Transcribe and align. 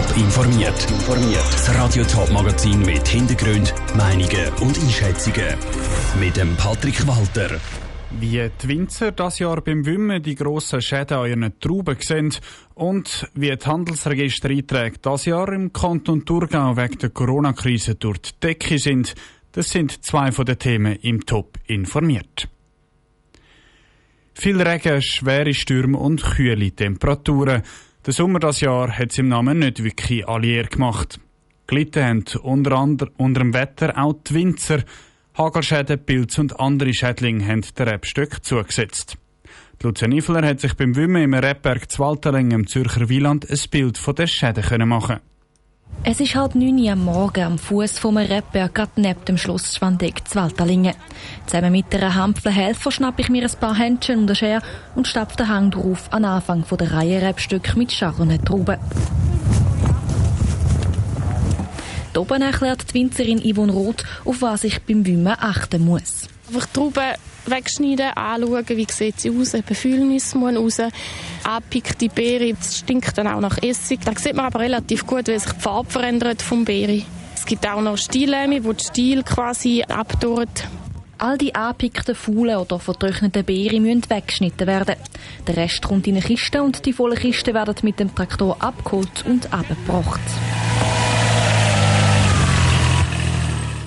Top 0.00 0.16
informiert. 0.16 0.86
Das 1.52 1.74
Radio 1.74 2.04
Top 2.04 2.30
Magazin 2.32 2.80
mit 2.80 3.06
Hintergrund, 3.06 3.74
Meinungen 3.96 4.48
und 4.62 4.78
Einschätzungen 4.78 5.56
mit 6.18 6.36
dem 6.38 6.56
Patrick 6.56 7.06
Walter. 7.06 7.60
Wie 8.18 8.50
die 8.62 8.68
Winzer 8.68 9.12
das 9.12 9.40
Jahr 9.40 9.60
beim 9.60 9.84
Wimmen 9.84 10.22
die 10.22 10.36
grossen 10.36 10.80
Schäden 10.80 11.18
an 11.18 11.28
ihren 11.28 11.60
Trauben 11.60 11.96
sehen 12.00 12.34
und 12.74 13.28
wie 13.34 13.54
die 13.54 13.66
Handelsregistereinträge 13.66 14.98
das 15.02 15.26
Jahr 15.26 15.52
im 15.52 15.70
Kanton 15.70 16.24
Thurgau 16.24 16.78
wegen 16.78 16.98
der 16.98 17.10
Corona-Krise 17.10 17.96
durch 17.96 18.22
die 18.22 18.40
Decke 18.40 18.78
sind, 18.78 19.14
das 19.52 19.68
sind 19.68 20.02
zwei 20.02 20.32
von 20.32 20.46
den 20.46 20.58
Themen 20.58 20.96
im 21.02 21.26
Top 21.26 21.58
informiert. 21.66 22.48
Viel 24.32 24.62
Regen, 24.62 25.02
schwere 25.02 25.52
Stürme 25.52 25.98
und 25.98 26.22
kühle 26.22 26.70
Temperaturen. 26.70 27.62
Der 28.06 28.14
Sommer 28.14 28.38
das 28.38 28.62
Jahr 28.62 28.90
hat 28.96 29.10
es 29.10 29.18
im 29.18 29.28
Namen 29.28 29.58
nicht 29.58 29.84
wirklich 29.84 30.26
allier 30.26 30.64
gemacht. 30.64 31.20
Gelitten 31.66 32.02
haben 32.02 32.24
unter, 32.42 32.72
anderem, 32.72 33.12
unter 33.18 33.40
dem 33.40 33.52
Wetter 33.52 33.92
auch 33.98 34.14
die 34.26 34.34
Winzer. 34.36 34.84
Hagelschäden, 35.36 36.02
Pilz 36.06 36.38
und 36.38 36.58
andere 36.58 36.94
Schädlinge 36.94 37.46
haben 37.46 37.60
den 37.60 37.88
Rebstöck 37.88 38.42
zugesetzt. 38.42 39.18
Die 39.82 39.86
Lucia 39.86 40.08
Niffler 40.08 40.46
hat 40.46 40.60
sich 40.60 40.72
beim 40.74 40.96
Wimmen 40.96 41.24
im 41.24 41.34
Rebberg 41.34 41.90
Zwalterling 41.90 42.52
im 42.52 42.66
Zürcher 42.66 43.10
Wieland 43.10 43.50
ein 43.50 43.60
Bild 43.70 43.98
von 43.98 44.14
den 44.14 44.28
Schäden 44.28 44.88
machen 44.88 45.20
es 46.02 46.20
ist 46.20 46.34
halb 46.34 46.54
neun 46.54 46.78
Uhr 46.78 46.92
am 46.92 47.04
Morgen 47.04 47.44
am 47.44 47.58
Fuß 47.58 47.98
vom 47.98 48.16
Rebberg, 48.16 48.74
gerade 48.74 48.92
neben 48.96 49.24
dem 49.26 49.36
Schloss 49.36 49.74
Schwandeck 49.74 50.26
Zwaltalingen. 50.26 50.94
Zusammen 51.46 51.72
mit 51.72 51.94
einer 51.94 52.14
Handvoll 52.14 52.52
Helfer 52.52 52.90
schnappe 52.90 53.22
ich 53.22 53.28
mir 53.28 53.44
ein 53.44 53.60
paar 53.60 53.76
Händchen 53.76 54.20
und 54.20 54.24
eine 54.24 54.34
Schere 54.34 54.62
und 54.94 55.06
stapfe 55.06 55.36
den 55.36 55.48
Hang 55.48 55.70
drauf 55.70 56.08
an 56.10 56.24
Anfang 56.24 56.64
von 56.64 56.78
der 56.78 56.92
Reihe 56.92 57.20
Rebstücke 57.20 57.78
mit 57.78 57.92
scharren 57.92 58.42
Trauben. 58.44 58.78
Hier 62.12 62.20
oben 62.20 62.42
erklärt 62.42 62.90
die 62.90 62.94
Winzerin 62.94 63.40
Yvonne 63.40 63.72
Roth, 63.72 64.04
auf 64.24 64.42
was 64.42 64.64
ich 64.64 64.82
beim 64.82 65.06
Wimmen 65.06 65.36
achten 65.38 65.84
muss. 65.84 66.28
Einfach 66.48 66.66
Trauben 66.66 67.14
wegschneiden, 67.50 68.12
anschauen, 68.14 68.68
wie 68.68 68.86
sieht 68.88 69.20
sie 69.20 69.30
aus, 69.30 69.54
eben 69.54 69.74
Fühlnis 69.74 70.34
muss 70.34 70.56
raus, 70.56 70.80
anpickte 71.44 72.08
Beere, 72.08 72.54
das 72.54 72.78
stinkt 72.78 73.16
dann 73.18 73.26
auch 73.26 73.40
nach 73.40 73.58
Essig. 73.62 74.00
Da 74.04 74.12
sieht 74.16 74.34
man 74.34 74.46
aber 74.46 74.60
relativ 74.60 75.06
gut, 75.06 75.28
wie 75.28 75.38
sich 75.38 75.52
die 75.52 75.60
Farbe 75.60 75.90
verändert 75.90 76.42
vom 76.42 76.64
Beere. 76.64 77.02
Es 77.34 77.46
gibt 77.46 77.66
auch 77.66 77.80
noch 77.80 77.96
Stiellähme, 77.96 78.64
wo 78.64 78.72
die 78.72 78.84
Stiel 78.84 79.22
quasi 79.22 79.82
abdurrt. 79.82 80.68
All 81.18 81.36
die 81.36 81.54
angepickten 81.54 82.14
faulen 82.14 82.56
oder 82.56 82.78
vertrockneten 82.78 83.44
Beeren 83.44 83.82
müssen 83.82 84.08
weggeschnitten 84.08 84.66
werden. 84.66 84.96
Der 85.46 85.56
Rest 85.56 85.82
kommt 85.82 86.06
in 86.06 86.16
eine 86.16 86.24
Kiste 86.24 86.62
und 86.62 86.86
die 86.86 86.92
vollen 86.92 87.18
Kisten 87.18 87.54
werden 87.54 87.76
mit 87.82 88.00
dem 88.00 88.14
Traktor 88.14 88.56
abgeholt 88.62 89.24
und 89.26 89.52
abgebracht. 89.52 90.20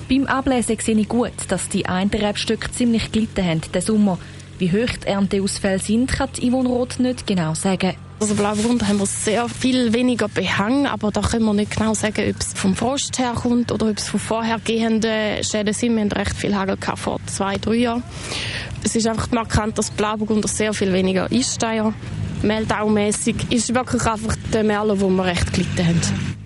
Beim 0.08 0.26
Ablesen 0.26 0.78
sehe 0.80 0.98
ich 0.98 1.08
gut, 1.08 1.32
dass 1.48 1.68
die 1.68 1.86
einen 1.86 2.10
Rebstücke 2.10 2.70
ziemlich 2.70 3.10
gelitten 3.10 3.44
haben 3.44 3.60
den 3.72 3.80
Sommer. 3.80 4.18
Wie 4.58 4.70
hoch 4.70 4.92
die 5.02 5.06
Ernteausfälle 5.06 5.78
sind, 5.78 6.12
kann 6.12 6.28
Yvonne 6.40 6.68
Roth 6.68 7.00
nicht 7.00 7.26
genau 7.26 7.54
sagen. 7.54 7.94
Also 8.20 8.34
Blaugrund 8.34 8.86
haben 8.86 8.98
wir 8.98 9.06
sehr 9.06 9.48
viel 9.48 9.92
weniger 9.92 10.28
Behang, 10.28 10.86
aber 10.86 11.10
da 11.10 11.20
können 11.20 11.44
wir 11.46 11.54
nicht 11.54 11.76
genau 11.76 11.94
sagen, 11.94 12.30
ob 12.30 12.40
es 12.40 12.52
vom 12.52 12.76
Frost 12.76 13.18
herkommt 13.18 13.72
oder 13.72 13.88
ob 13.88 13.98
es 13.98 14.08
von 14.08 14.20
vorhergehenden 14.20 15.42
Schäden 15.42 15.74
sind. 15.74 15.96
Wir 15.96 16.02
haben 16.02 16.12
recht 16.12 16.36
viel 16.36 16.54
Hagel 16.54 16.76
vor 16.96 17.18
zwei, 17.26 17.56
drei 17.56 17.74
Jahren. 17.74 18.02
Es 18.84 18.94
ist 18.94 19.06
einfach 19.06 19.30
markant, 19.30 19.78
dass 19.78 19.90
Blauburgunder 19.90 20.48
sehr 20.48 20.72
viel 20.72 20.92
weniger 20.92 21.30
Eissteier. 21.32 21.92
Mehltaumässig 22.42 23.36
ist 23.50 23.74
wirklich 23.74 24.06
einfach 24.06 24.36
der 24.52 24.64
Merlot, 24.64 25.00
wo 25.00 25.08
wir 25.08 25.24
recht 25.24 25.52
gelitten 25.52 25.86
haben. 25.86 26.00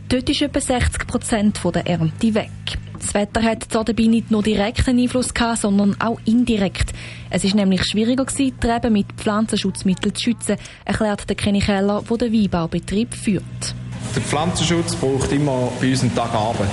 Dort 0.09 0.31
ist 0.31 0.41
etwa 0.41 0.61
60 0.61 1.06
Prozent 1.06 1.61
der 1.65 1.87
Ernte 1.87 2.34
weg. 2.34 2.78
Das 3.09 3.14
Wetter 3.14 3.42
hat 3.42 3.75
dabei 3.75 4.03
nicht 4.03 4.31
nur 4.31 4.42
direkten 4.42 4.98
Einfluss 4.98 5.33
gehabt, 5.33 5.62
sondern 5.62 5.98
auch 5.98 6.20
indirekt. 6.27 6.93
Es 7.31 7.43
ist 7.43 7.55
nämlich 7.55 7.87
schwieriger 7.87 8.27
gewesen, 8.27 8.53
die 8.62 8.66
Reben 8.66 8.93
mit 8.93 9.06
Pflanzenschutzmitteln 9.16 10.15
zu 10.15 10.25
schützen, 10.25 10.56
erklärt 10.84 11.27
der 11.27 11.34
Kenny 11.34 11.60
Keller, 11.60 12.03
der 12.06 12.16
den 12.19 12.33
Weinbaubetrieb 12.34 13.15
führt. 13.15 13.75
Der 14.15 14.21
Pflanzenschutz 14.21 14.94
braucht 14.94 15.33
immer 15.33 15.72
bei 15.81 15.88
uns 15.88 16.03
einen 16.03 16.15
Tag 16.15 16.34
Arbeit. 16.34 16.69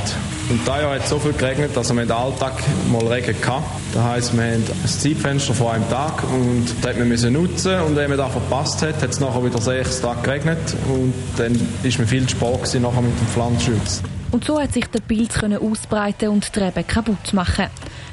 Und 0.49 0.59
da 0.67 0.81
Jahr 0.81 0.95
hat 0.95 1.03
es 1.03 1.09
so 1.09 1.19
viel 1.19 1.31
geregnet, 1.31 1.71
dass 1.73 1.95
wir 1.95 2.01
den 2.01 2.11
Alltag 2.11 2.51
mal 2.91 3.07
Regen 3.07 3.35
hatten. 3.47 3.63
Das 3.93 4.03
heisst, 4.03 4.35
wir 4.35 4.43
haben 4.43 4.63
ein 4.83 4.89
Zeitfenster 4.89 5.53
vor 5.53 5.71
einem 5.71 5.89
Tag 5.89 6.21
und 6.33 6.65
das 6.81 6.97
müssen 6.97 7.33
wir 7.33 7.39
nutzen. 7.39 7.79
Und 7.79 7.95
wenn 7.95 8.09
man 8.09 8.17
das 8.17 8.33
verpasst 8.33 8.81
hat, 8.81 9.01
hat 9.01 9.09
es 9.09 9.21
nachher 9.21 9.45
wieder 9.45 9.61
sechs 9.61 10.01
Tage 10.01 10.21
geregnet. 10.21 10.75
Und 10.89 11.13
dann 11.37 11.57
ist 11.83 11.97
mir 11.97 12.05
viel 12.05 12.27
zu 12.27 12.35
spät 12.35 12.81
nachher 12.81 13.01
mit 13.01 13.17
dem 13.17 13.27
Pflanzenschutz. 13.27 14.01
Und 14.35 14.43
so 14.43 14.59
hat 14.59 14.73
sich 14.73 14.87
der 14.87 14.99
Pilz 14.99 15.41
ausbreiten 15.41 16.27
und 16.27 16.53
die 16.53 16.59
Reben 16.59 16.85
kaputt 16.85 17.31
machen. 17.31 17.67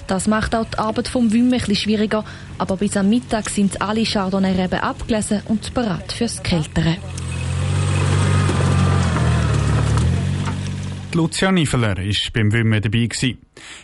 Das 0.07 0.29
macht 0.29 0.55
auch 0.55 0.67
die 0.67 0.79
Arbeit 0.79 1.09
vom 1.09 1.33
Wümmen 1.33 1.55
etwas 1.55 1.79
schwieriger, 1.79 2.25
aber 2.59 2.77
bis 2.77 2.97
am 2.97 3.09
Mittag 3.09 3.51
sind 3.51 3.83
alle 3.83 4.05
Chardonnay-Reben 4.05 4.79
abgelesen 4.79 5.43
und 5.49 5.75
bereit 5.75 6.13
fürs 6.13 6.41
Kältere. 6.41 6.99
Lucia 11.13 11.51
Niveler 11.51 11.97
war 11.97 12.31
beim 12.33 12.53
Wimmen 12.53 12.81
dabei. 12.81 13.07
Gewesen. 13.07 13.39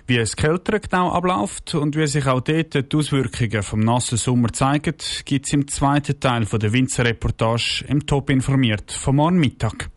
Wie 0.06 0.19
es 0.19 0.37
Kältere 0.37 0.78
genau 0.78 1.10
abläuft 1.10 1.75
und 1.75 1.97
wie 1.97 2.06
sich 2.06 2.26
auch 2.28 2.41
dort 2.41 2.93
die 2.93 2.97
Auswirkungen 2.97 3.65
vom 3.65 3.81
nassen 3.81 4.16
Sommer 4.16 4.53
zeigen, 4.53 4.94
gibt 5.25 5.47
es 5.47 5.53
im 5.53 5.66
zweiten 5.66 6.20
Teil 6.20 6.44
der 6.44 6.72
Winzerreportage 6.72 7.84
im 7.88 8.06
Top 8.06 8.31
informiert 8.31 8.93
vom 8.93 9.16
morgen 9.16 9.38
Mittag 9.38 9.91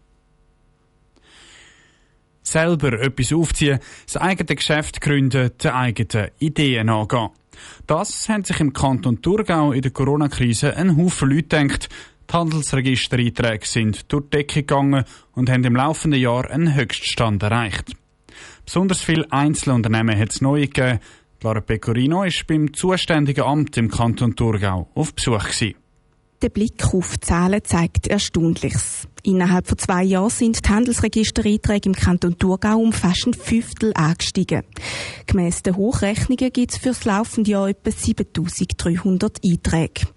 selber 2.51 2.99
etwas 2.99 3.33
aufziehen, 3.33 3.79
das 4.05 4.17
eigene 4.17 4.55
Geschäft 4.55 5.01
gründen, 5.01 5.51
die 5.61 5.69
eigenen 5.69 6.31
Ideen 6.39 6.89
angehen. 6.89 7.29
Das 7.87 8.29
haben 8.29 8.43
sich 8.43 8.59
im 8.59 8.73
Kanton 8.73 9.21
Thurgau 9.21 9.71
in 9.71 9.81
der 9.81 9.91
Corona-Krise 9.91 10.75
ein 10.75 10.97
Haufen 10.97 11.29
Leute 11.29 11.59
gedacht. 11.59 11.89
Die 12.29 12.37
Handelsregistereinträge 12.37 13.65
sind 13.65 14.11
durch 14.11 14.23
die 14.25 14.37
Decke 14.37 14.61
gegangen 14.61 15.03
und 15.33 15.49
haben 15.49 15.63
im 15.63 15.75
laufenden 15.75 16.19
Jahr 16.19 16.49
einen 16.49 16.73
Höchststand 16.73 17.43
erreicht. 17.43 17.93
Besonders 18.65 19.01
viele 19.01 19.29
Einzelunternehmen 19.31 20.17
hat 20.17 20.29
es 20.29 20.41
neu 20.41 20.61
gegeben. 20.61 20.99
Lara 21.43 21.59
Pecorino 21.59 22.21
war 22.21 22.31
beim 22.47 22.73
zuständigen 22.73 23.43
Amt 23.43 23.75
im 23.77 23.89
Kanton 23.89 24.35
Thurgau 24.35 24.89
auf 24.93 25.13
Besuch. 25.13 25.73
Der 26.41 26.49
Blick 26.49 26.93
auf 26.93 27.19
Zahlen 27.19 27.63
zeigt 27.63 28.07
Erstaunliches. 28.07 29.07
Innerhalb 29.23 29.67
von 29.67 29.77
zwei 29.77 30.03
Jahren 30.03 30.29
sind 30.29 30.65
die 30.65 30.69
Handelsregistereinträge 30.69 31.89
im 31.89 31.95
Kanton 31.95 32.37
Thurgau 32.39 32.77
um 32.77 32.91
fast 32.91 33.27
ein 33.27 33.33
Fünftel 33.33 33.93
angestiegen. 33.95 34.63
Gemäss 35.27 35.61
den 35.61 35.75
Hochrechnungen 35.75 36.51
gibt 36.51 36.71
es 36.71 36.77
für 36.77 36.89
das 36.89 37.05
laufende 37.05 37.51
Jahr 37.51 37.69
etwa 37.69 37.91
7300 37.91 39.37
Einträge. 39.43 40.07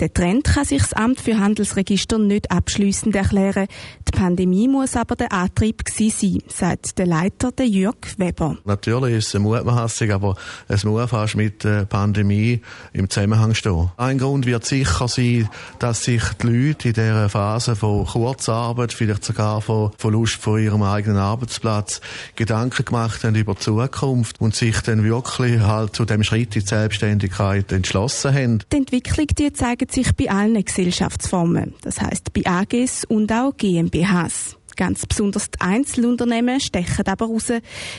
Der 0.00 0.12
Trend 0.12 0.44
kann 0.44 0.64
sich 0.64 0.82
das 0.82 0.92
Amt 0.92 1.20
für 1.20 1.38
Handelsregister 1.38 2.18
nicht 2.18 2.50
abschließend 2.50 3.14
erklären. 3.14 3.68
Die 4.08 4.18
Pandemie 4.18 4.68
muss 4.68 4.96
aber 4.96 5.16
der 5.16 5.32
Antrieb 5.32 5.84
gewesen 5.84 6.10
sein, 6.10 6.42
sagt 6.48 6.98
der 6.98 7.06
Leiter, 7.06 7.52
der 7.52 7.66
Jörg 7.66 7.96
Weber. 8.16 8.58
Natürlich 8.64 9.14
ist 9.14 9.28
es 9.28 9.34
eine 9.36 9.44
Mutmaßung, 9.44 10.10
aber 10.10 10.36
es 10.68 10.84
muss 10.84 11.08
fast 11.08 11.36
mit 11.36 11.64
der 11.64 11.84
Pandemie 11.84 12.60
im 12.92 13.08
Zusammenhang 13.08 13.54
stehen. 13.54 13.90
Ein 13.96 14.18
Grund 14.18 14.44
wird 14.44 14.64
sicher 14.64 15.08
sein, 15.08 15.48
dass 15.78 16.04
sich 16.04 16.22
die 16.42 16.46
Leute 16.46 16.88
in 16.88 16.94
dieser 16.94 17.28
Phase 17.28 17.76
von 17.76 18.06
Kurzarbeit, 18.42 18.92
vielleicht 18.92 19.24
sogar 19.24 19.60
von 19.60 19.92
Verlust 19.98 20.34
von 20.34 20.60
ihrem 20.60 20.82
eigenen 20.82 21.18
Arbeitsplatz, 21.18 22.00
Gedanken 22.34 22.84
gemacht 22.84 23.22
haben 23.22 23.36
über 23.36 23.54
die 23.54 23.60
Zukunft 23.60 24.40
und 24.40 24.56
sich 24.56 24.80
dann 24.80 25.04
wirklich 25.04 25.60
halt 25.60 25.94
zu 25.94 26.04
dem 26.04 26.24
Schritt 26.24 26.56
in 26.56 26.62
die 26.62 26.66
Selbstständigkeit 26.66 27.70
entschlossen 27.70 28.34
haben. 28.34 28.58
Die 28.72 28.78
Entwicklung 28.78 29.28
die 29.38 29.52
zeigt 29.52 29.92
sich 29.92 30.12
bei 30.16 30.28
allen 30.28 30.64
Gesellschaftsformen, 30.64 31.74
das 31.82 32.00
heißt 32.00 32.32
bei 32.32 32.44
AGs 32.44 33.04
und 33.04 33.30
auch 33.32 33.56
GmbHs. 33.56 34.56
Ganz 34.76 35.06
besonders 35.06 35.50
die 35.50 35.60
Einzelunternehmen 35.60 36.60
stechen 36.60 37.06
aber 37.06 37.26
raus. 37.26 37.52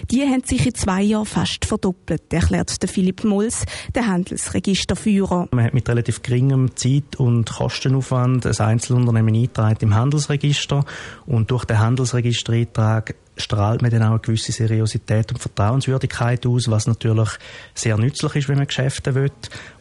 Die 0.10 0.22
haben 0.22 0.44
sich 0.44 0.66
in 0.66 0.76
zwei 0.76 1.02
Jahren 1.02 1.26
fast 1.26 1.66
verdoppelt, 1.66 2.32
erklärt 2.32 2.82
der 2.82 2.90
Philipp 2.90 3.24
Molls, 3.24 3.66
der 3.94 4.08
Handelsregisterführer. 4.08 5.48
Man 5.52 5.66
hat 5.66 5.74
mit 5.74 5.88
relativ 5.88 6.22
geringem 6.22 6.76
Zeit- 6.76 7.18
und 7.18 7.50
Kostenaufwand 7.52 8.46
ein 8.46 8.60
Einzelunternehmen 8.60 9.36
eingetragen 9.36 9.78
im 9.82 9.96
Handelsregister 9.96 10.86
und 11.26 11.52
durch 11.52 11.66
den 11.66 11.80
Handelsregistereintrag 11.80 13.16
strahlt 13.38 13.82
man 13.82 13.92
dann 13.92 14.04
auch 14.04 14.12
eine 14.12 14.20
gewisse 14.20 14.52
Seriosität 14.52 15.32
und 15.32 15.40
Vertrauenswürdigkeit 15.40 16.46
aus, 16.46 16.70
was 16.70 16.88
natürlich 16.88 17.30
sehr 17.74 17.98
nützlich 17.98 18.36
ist, 18.36 18.50
wenn 18.50 18.58
man 18.58 18.68
Geschäfte 18.68 19.16
will. 19.16 19.32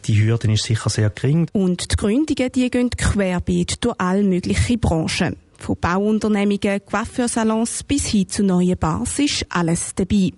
Die 0.05 0.21
Hürde 0.21 0.51
ist 0.51 0.63
sicher 0.63 0.89
sehr 0.89 1.09
gering. 1.09 1.47
Und 1.53 1.91
die 1.91 1.95
Gründungen, 1.95 2.51
die 2.51 2.69
gehen 2.69 2.89
querbeet 2.89 3.83
durch 3.83 3.95
all 3.99 4.23
mögliche 4.23 4.77
Branchen. 4.77 5.35
Von 5.63 5.77
Bauunternehmungen, 5.79 6.81
Coiffeursalons 6.85 7.83
bis 7.83 8.07
hin 8.07 8.27
zu 8.27 8.43
neuen 8.43 8.77
Bars 8.77 9.17
ist 9.19 9.45
alles 9.47 9.95
dabei. 9.95 10.31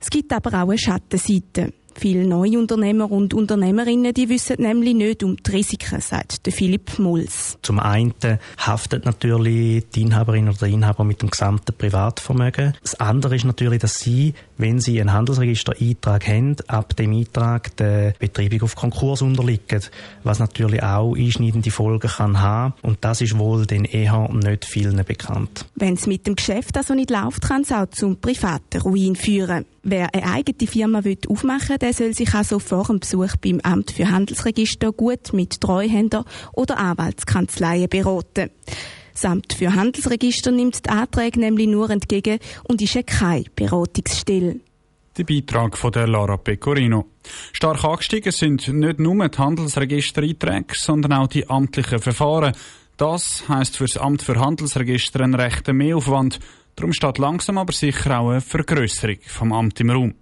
Es 0.00 0.08
gibt 0.08 0.32
aber 0.32 0.62
auch 0.62 0.70
eine 0.70 0.78
Schattenseite. 0.78 1.74
Viele 1.94 2.26
neue 2.26 2.58
Unternehmer 2.58 3.12
und 3.12 3.34
Unternehmerinnen, 3.34 4.14
die 4.14 4.30
wissen 4.30 4.56
nämlich 4.62 4.94
nicht 4.94 5.22
um 5.22 5.36
die 5.36 5.50
Risiken, 5.50 6.00
sagt 6.00 6.48
Philipp 6.50 6.98
Mulz. 6.98 7.58
Zum 7.60 7.78
einen 7.78 8.14
haftet 8.58 9.04
natürlich 9.04 9.84
die 9.94 10.00
Inhaberin 10.00 10.48
oder 10.48 10.56
der 10.56 10.68
Inhaber 10.68 11.04
mit 11.04 11.20
dem 11.20 11.28
gesamten 11.28 11.76
Privatvermögen. 11.76 12.72
Das 12.80 12.98
andere 12.98 13.36
ist 13.36 13.44
natürlich, 13.44 13.80
dass 13.80 14.00
sie, 14.00 14.32
wenn 14.56 14.80
sie 14.80 15.00
einen 15.00 15.12
Handelsregister-Eintrag 15.12 16.26
haben, 16.28 16.56
ab 16.66 16.96
dem 16.96 17.12
Eintrag 17.12 17.76
der 17.76 18.14
Betreibung 18.18 18.62
auf 18.62 18.76
Konkurs 18.76 19.22
unterliegen, 19.22 19.82
was 20.22 20.38
natürlich 20.38 20.82
auch 20.82 21.16
einschneidende 21.16 21.70
Folgen 21.70 22.08
kann 22.08 22.40
haben. 22.40 22.74
Und 22.82 22.98
das 23.00 23.20
ist 23.20 23.38
wohl 23.38 23.66
den 23.66 23.84
eher 23.84 24.28
nicht 24.32 24.64
vielen 24.64 25.04
bekannt. 25.04 25.66
Wenn 25.74 25.94
es 25.94 26.06
mit 26.06 26.26
dem 26.26 26.36
Geschäft 26.36 26.76
also 26.76 26.94
nicht 26.94 27.10
läuft, 27.10 27.42
kann 27.42 27.62
es 27.62 27.72
auch 27.72 27.86
zum 27.90 28.16
privaten 28.20 28.80
Ruin 28.80 29.16
führen. 29.16 29.64
Wer 29.82 30.14
eine 30.14 30.32
eigene 30.32 30.66
Firma 30.66 31.02
aufmachen 31.28 31.68
will, 31.68 31.78
der 31.78 31.92
soll 31.92 32.14
sich 32.14 32.34
also 32.34 32.58
vor 32.58 32.84
dem 32.84 33.00
Besuch 33.00 33.36
beim 33.36 33.60
Amt 33.60 33.90
für 33.90 34.10
Handelsregister 34.10 34.92
gut 34.92 35.32
mit 35.32 35.60
Treuhänder 35.60 36.24
oder 36.52 36.78
Anwaltskanzleien 36.78 37.88
beraten. 37.88 38.50
Das 39.14 39.24
Amt 39.24 39.52
für 39.52 39.72
Handelsregister 39.72 40.50
nimmt 40.50 40.84
die 40.84 40.90
Anträge 40.90 41.38
nämlich 41.38 41.68
nur 41.68 41.88
entgegen 41.88 42.40
und 42.64 42.82
ist 42.82 43.06
keine 43.06 43.44
Beratungsstelle. 43.54 44.56
Der 45.16 45.24
Beitrag 45.24 45.78
von 45.78 45.92
der 45.92 46.08
Lara 46.08 46.36
Pecorino. 46.36 47.06
Stark 47.52 47.84
angestiegen 47.84 48.32
sind 48.32 48.66
nicht 48.66 48.98
nur 48.98 49.28
die 49.28 49.38
Handelsregistereinträge, 49.38 50.74
sondern 50.74 51.12
auch 51.12 51.28
die 51.28 51.48
amtlichen 51.48 52.00
Verfahren. 52.00 52.56
Das 52.96 53.48
heisst 53.48 53.76
für 53.76 53.84
das 53.84 53.96
Amt 53.96 54.22
für 54.22 54.40
Handelsregister 54.40 55.20
ein 55.20 55.34
rechter 55.34 55.72
Mehraufwand. 55.72 56.40
Darum 56.74 56.92
steht 56.92 57.18
langsam 57.18 57.58
aber 57.58 57.72
sicher 57.72 58.18
auch 58.18 58.30
eine 58.30 58.40
Vergrößerung 58.40 59.18
vom 59.24 59.52
Amt 59.52 59.78
im 59.78 59.90
Raum. 59.90 60.14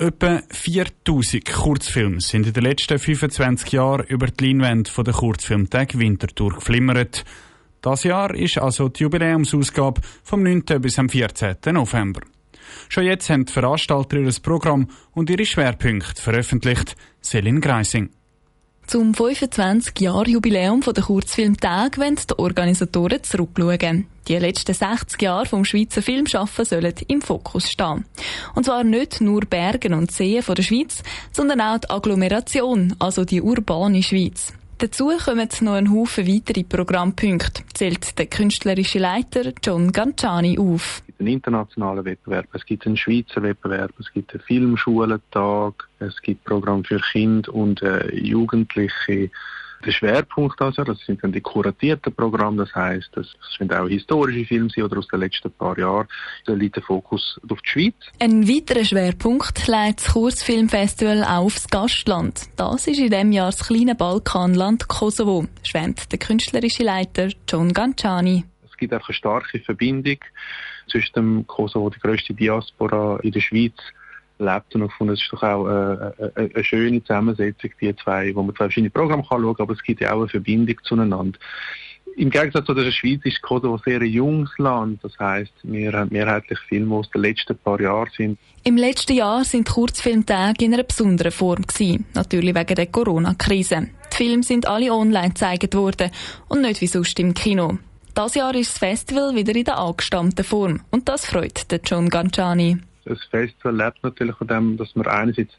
Etwa 0.00 0.40
4000 0.50 1.44
Kurzfilme 1.44 2.22
sind 2.22 2.46
in 2.46 2.54
den 2.54 2.62
letzten 2.62 2.98
25 2.98 3.72
Jahren 3.72 4.06
über 4.06 4.28
die 4.28 4.46
Leinwände 4.46 4.90
der 4.96 5.12
Kurzfilmtag 5.12 5.98
Winterthur 5.98 6.54
geflimmert. 6.54 7.22
Das 7.82 8.04
Jahr 8.04 8.34
ist 8.34 8.56
also 8.56 8.88
die 8.88 9.02
Jubiläumsausgabe 9.02 10.00
vom 10.22 10.42
9. 10.42 10.62
bis 10.80 10.98
am 10.98 11.10
14. 11.10 11.56
November. 11.74 12.22
Schon 12.88 13.04
jetzt 13.04 13.28
haben 13.28 13.44
die 13.44 13.52
Veranstalter 13.52 14.16
ihr 14.16 14.32
Programm 14.42 14.88
und 15.12 15.28
ihre 15.28 15.44
Schwerpunkte 15.44 16.22
veröffentlicht. 16.22 16.96
Selin 17.20 17.60
Greising. 17.60 18.08
Zum 18.90 19.12
25-Jahr-Jubiläum 19.12 20.80
der 20.80 21.04
Kurzfilmtag 21.04 21.96
wollen 21.96 22.16
die 22.16 22.36
Organisatoren 22.40 23.22
zurückschauen. 23.22 24.06
Die 24.26 24.36
letzten 24.36 24.74
60 24.74 25.22
Jahre 25.22 25.46
vom 25.46 25.64
Schweizer 25.64 26.02
Filmschaffen 26.02 26.64
sollen 26.64 26.94
im 27.06 27.22
Fokus 27.22 27.70
stehen. 27.70 28.04
Und 28.56 28.64
zwar 28.64 28.82
nicht 28.82 29.20
nur 29.20 29.42
Bergen 29.42 29.94
und 29.94 30.10
Seen 30.10 30.42
der 30.44 30.62
Schweiz, 30.64 31.04
sondern 31.30 31.60
auch 31.60 31.78
die 31.78 31.88
Agglomeration, 31.88 32.96
also 32.98 33.24
die 33.24 33.40
urbane 33.40 34.02
Schweiz. 34.02 34.52
Dazu 34.78 35.12
kommen 35.24 35.48
noch 35.60 35.74
ein 35.74 35.94
Haufen 35.94 36.26
weitere 36.26 36.64
Programmpunkte, 36.64 37.62
zählt 37.72 38.18
der 38.18 38.26
künstlerische 38.26 38.98
Leiter 38.98 39.52
John 39.62 39.92
Ganciani 39.92 40.58
auf. 40.58 41.04
Es 41.20 41.24
gibt 41.24 41.28
einen 41.28 41.36
internationalen 41.36 42.04
Wettbewerb, 42.06 42.46
es 42.54 42.64
gibt 42.64 42.86
einen 42.86 42.96
Schweizer 42.96 43.42
Wettbewerb, 43.42 43.92
es 44.00 44.10
gibt 44.10 44.32
einen 44.32 44.40
Filmschulentag, 44.40 45.86
es 45.98 46.18
gibt 46.22 46.44
Programme 46.44 46.82
für 46.82 46.98
Kinder 46.98 47.52
und 47.52 47.82
äh, 47.82 48.10
Jugendliche 48.14 49.30
der 49.84 49.92
Schwerpunkt 49.92 50.62
also, 50.62 50.82
das 50.82 50.98
sind 51.00 51.22
dann 51.22 51.32
die 51.32 51.42
kuratierten 51.42 52.14
Programme, 52.14 52.64
das 52.64 52.74
heißt, 52.74 53.10
das 53.12 53.26
sind 53.58 53.74
auch 53.74 53.86
historische 53.86 54.46
Filme 54.46 54.70
oder 54.82 54.96
aus 54.96 55.08
den 55.08 55.20
letzten 55.20 55.50
paar 55.50 55.78
Jahren. 55.78 56.08
Da 56.46 56.54
liegt 56.54 56.76
der 56.76 56.82
Fokus 56.82 57.38
auf 57.50 57.60
die 57.60 57.68
Schweiz. 57.68 57.94
Ein 58.18 58.48
weiterer 58.48 58.84
Schwerpunkt 58.84 59.68
legt 59.68 60.00
das 60.00 60.12
Kurzfilmfestival 60.14 61.22
aufs 61.24 61.68
Gastland. 61.68 62.48
Das 62.56 62.86
ist 62.86 62.98
in 62.98 63.10
diesem 63.10 63.32
Jahr 63.32 63.50
das 63.50 63.66
kleine 63.66 63.94
Balkanland 63.94 64.88
Kosovo, 64.88 65.44
schwärmt 65.64 66.10
der 66.12 66.18
künstlerische 66.18 66.82
Leiter 66.82 67.28
John 67.46 67.74
Ganciani. 67.74 68.44
Es 68.64 68.76
gibt 68.78 68.94
einfach 68.94 69.08
eine 69.08 69.14
starke 69.14 69.58
Verbindung 69.60 70.18
zwischen 70.90 71.12
dem 71.14 71.46
Kosovo, 71.46 71.90
die 71.90 72.00
grösste 72.00 72.34
Diaspora 72.34 73.18
in 73.22 73.32
der 73.32 73.40
Schweiz, 73.40 73.74
lebt 74.40 74.74
und 74.74 74.90
fand, 74.92 75.10
es 75.10 75.22
ist 75.22 75.32
doch 75.32 75.42
auch 75.42 75.66
eine, 75.66 76.14
äh, 76.18 76.22
eine, 76.22 76.48
äh, 76.48 76.54
eine, 76.54 76.64
schöne 76.64 77.02
Zusammensetzung, 77.02 77.70
die 77.80 77.94
zwei, 77.96 78.34
wo 78.34 78.42
man 78.42 78.54
zwei 78.56 78.64
verschiedene 78.64 78.90
Programme 78.90 79.24
kann 79.28 79.42
schauen, 79.42 79.56
aber 79.58 79.72
es 79.74 79.82
gibt 79.82 80.00
ja 80.00 80.12
auch 80.12 80.20
eine 80.20 80.28
Verbindung 80.28 80.76
zueinander. 80.82 81.38
Im 82.16 82.28
Gegensatz 82.28 82.66
zu 82.66 82.74
der 82.74 82.90
Schweiz 82.90 83.20
ist 83.24 83.40
Kosovo 83.40 83.78
sehr 83.84 84.00
ein 84.00 84.06
junges 84.06 84.50
Land. 84.58 85.02
Das 85.02 85.16
heisst, 85.18 85.52
wir 85.62 85.92
haben 85.92 86.10
mehrheitlich 86.12 86.58
Filme, 86.68 86.96
aus 86.96 87.08
den 87.10 87.22
letzten 87.22 87.56
paar 87.56 87.80
Jahren 87.80 88.10
sind. 88.16 88.38
Im 88.64 88.76
letzten 88.76 89.14
Jahr 89.14 89.44
sind 89.44 89.68
Kurzfilmtage 89.68 90.64
in 90.64 90.74
einer 90.74 90.82
besonderen 90.82 91.32
Form 91.32 91.62
gewesen. 91.62 92.06
Natürlich 92.14 92.54
wegen 92.54 92.74
der 92.74 92.86
Corona-Krise. 92.86 93.88
Die 94.12 94.16
Filme 94.16 94.42
sind 94.42 94.66
alle 94.66 94.92
online 94.92 95.28
gezeigt 95.28 95.74
worden 95.74 96.10
und 96.48 96.62
nicht 96.62 96.80
wie 96.80 96.88
sonst 96.88 97.18
im 97.20 97.32
Kino. 97.32 97.78
Das 98.14 98.34
Jahr 98.34 98.54
ist 98.54 98.72
das 98.72 98.78
Festival 98.78 99.34
wieder 99.34 99.54
in 99.54 99.64
der 99.64 99.78
angestammten 99.78 100.44
Form. 100.44 100.80
Und 100.90 101.08
das 101.08 101.26
freut 101.26 101.70
den 101.70 101.80
John 101.84 102.08
Ganciani 102.08 102.78
ein 103.10 103.18
Festival 103.30 103.76
lebt 103.76 104.02
natürlich 104.02 104.36
von 104.36 104.46
dem, 104.46 104.76
dass 104.76 104.94
man 104.94 105.06
einerseits 105.06 105.52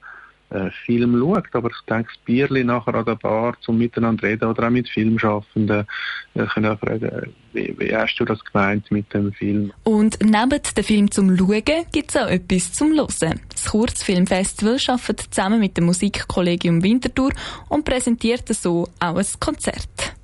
äh, 0.49 0.69
Film 0.85 1.17
schaut, 1.17 1.47
aber 1.53 1.69
ich 1.69 1.85
denke, 1.89 2.09
das 2.13 2.23
Bierli 2.25 2.63
nachher 2.63 2.95
an 2.95 3.05
der 3.05 3.15
Bar 3.15 3.55
zum 3.61 3.77
Miteinander 3.77 4.23
reden 4.23 4.49
oder 4.49 4.67
auch 4.67 4.69
mit 4.69 4.89
Filmschaffenden 4.89 5.87
äh, 6.33 6.45
können 6.45 6.71
auch 6.71 6.79
fragen, 6.79 7.33
wie, 7.53 7.73
wie 7.77 7.95
hast 7.95 8.17
du 8.17 8.25
das 8.25 8.43
gemeint 8.43 8.91
mit 8.91 9.13
dem 9.13 9.31
Film? 9.31 9.71
Und 9.83 10.19
neben 10.21 10.61
dem 10.75 10.83
Film 10.83 11.11
zum 11.11 11.37
Schauen 11.37 11.85
gibt 11.91 12.09
es 12.09 12.17
auch 12.17 12.27
etwas 12.27 12.73
zum 12.73 12.93
Hören. 12.93 13.39
Das 13.49 13.65
Kurzfilmfestival 13.71 14.77
arbeitet 14.87 15.33
zusammen 15.33 15.59
mit 15.59 15.77
dem 15.77 15.85
Musikkollegium 15.85 16.83
Winterthur 16.83 17.31
und 17.69 17.85
präsentiert 17.85 18.47
so 18.49 18.89
auch 18.99 19.15
ein 19.15 19.25
Konzert. 19.39 20.15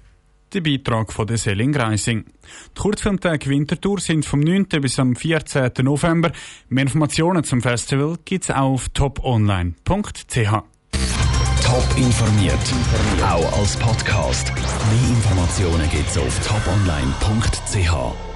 Der 0.54 0.62
Beitrag 0.62 1.12
von 1.12 1.28
der 1.28 1.38
Selin 1.38 1.74
Greising. 1.74 2.24
Die 2.26 2.82
Kurzfilmtage 2.82 3.50
Winterthur 3.50 4.00
sind 4.00 4.26
vom 4.26 4.40
9. 4.40 4.68
bis 4.82 4.98
am 4.98 5.16
14. 5.16 5.72
November. 5.82 6.32
Mehr 6.70 6.84
Informationen 6.84 7.44
zum 7.44 7.62
Festival 7.62 8.18
gibt 8.24 8.46
es 8.46 8.52
auf 8.52 8.88
toponline.ch. 8.90 10.52
Top 11.64 11.98
informiert, 11.98 12.54
auch 13.22 13.60
als 13.60 13.76
Podcast. 13.76 14.54
Mehr 14.56 15.10
Informationen 15.10 15.90
gibt 15.90 16.08
es 16.08 16.18
auf 16.18 16.48
toponline.ch. 16.48 18.27